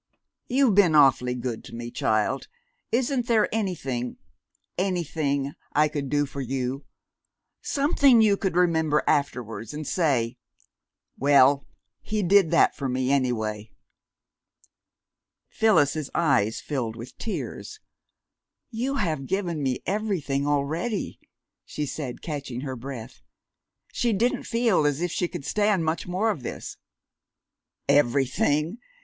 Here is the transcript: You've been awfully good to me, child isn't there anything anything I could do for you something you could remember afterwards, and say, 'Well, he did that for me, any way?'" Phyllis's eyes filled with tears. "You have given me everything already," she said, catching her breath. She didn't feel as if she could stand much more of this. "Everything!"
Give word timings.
You've 0.47 0.73
been 0.73 0.95
awfully 0.95 1.35
good 1.35 1.63
to 1.65 1.75
me, 1.75 1.91
child 1.91 2.47
isn't 2.91 3.27
there 3.27 3.47
anything 3.53 4.17
anything 4.75 5.53
I 5.73 5.89
could 5.89 6.09
do 6.09 6.25
for 6.25 6.41
you 6.41 6.85
something 7.61 8.19
you 8.19 8.35
could 8.35 8.55
remember 8.55 9.03
afterwards, 9.05 9.75
and 9.75 9.85
say, 9.85 10.37
'Well, 11.19 11.67
he 12.01 12.23
did 12.23 12.49
that 12.49 12.75
for 12.75 12.89
me, 12.89 13.11
any 13.11 13.31
way?'" 13.31 13.73
Phyllis's 15.49 16.09
eyes 16.15 16.59
filled 16.61 16.95
with 16.95 17.15
tears. 17.19 17.79
"You 18.71 18.95
have 18.95 19.27
given 19.27 19.61
me 19.61 19.83
everything 19.85 20.47
already," 20.47 21.19
she 21.63 21.85
said, 21.85 22.23
catching 22.23 22.61
her 22.61 22.75
breath. 22.75 23.21
She 23.93 24.13
didn't 24.13 24.45
feel 24.45 24.87
as 24.87 24.99
if 24.99 25.11
she 25.11 25.27
could 25.27 25.45
stand 25.45 25.85
much 25.85 26.07
more 26.07 26.31
of 26.31 26.41
this. 26.41 26.77
"Everything!" 27.87 28.79